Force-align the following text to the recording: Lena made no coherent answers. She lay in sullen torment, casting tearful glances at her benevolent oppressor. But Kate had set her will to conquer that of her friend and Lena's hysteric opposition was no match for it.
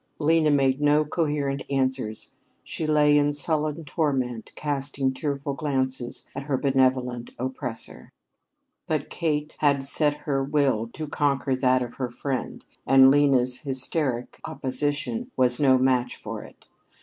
Lena 0.17 0.49
made 0.49 0.81
no 0.81 1.05
coherent 1.05 1.61
answers. 1.69 2.31
She 2.63 2.87
lay 2.87 3.15
in 3.15 3.33
sullen 3.33 3.85
torment, 3.85 4.51
casting 4.55 5.13
tearful 5.13 5.53
glances 5.53 6.25
at 6.33 6.41
her 6.41 6.57
benevolent 6.57 7.35
oppressor. 7.37 8.11
But 8.87 9.11
Kate 9.11 9.55
had 9.59 9.85
set 9.85 10.21
her 10.25 10.43
will 10.43 10.87
to 10.93 11.07
conquer 11.07 11.55
that 11.55 11.83
of 11.83 11.97
her 11.97 12.09
friend 12.09 12.65
and 12.87 13.11
Lena's 13.11 13.59
hysteric 13.59 14.39
opposition 14.43 15.29
was 15.37 15.59
no 15.59 15.77
match 15.77 16.15
for 16.15 16.41
it. 16.41 16.65